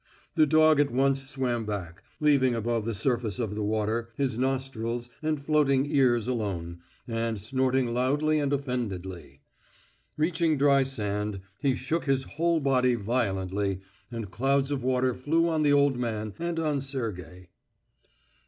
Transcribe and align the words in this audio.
The 0.33 0.47
dog 0.47 0.79
at 0.79 0.89
once 0.89 1.29
swam 1.29 1.63
back, 1.63 2.01
leaving 2.19 2.55
above 2.55 2.85
the 2.85 2.95
surface 2.95 3.37
of 3.37 3.53
the 3.53 3.61
water 3.61 4.09
his 4.15 4.35
nostrils 4.35 5.09
and 5.21 5.39
floating 5.39 5.85
ears 5.95 6.27
alone, 6.27 6.79
and 7.07 7.37
snorting 7.39 7.93
loudly 7.93 8.39
and 8.39 8.51
offendedly. 8.51 9.41
Reaching 10.17 10.57
dry 10.57 10.81
sand, 10.81 11.39
he 11.59 11.75
shook 11.75 12.05
his 12.05 12.23
whole 12.23 12.59
body 12.59 12.95
violently, 12.95 13.81
and 14.09 14.31
clouds 14.31 14.71
of 14.71 14.83
water 14.83 15.13
flew 15.13 15.47
on 15.47 15.61
the 15.61 15.71
old 15.73 15.99
man 15.99 16.33
and 16.39 16.57
on 16.59 16.81
Sergey. 16.81 17.49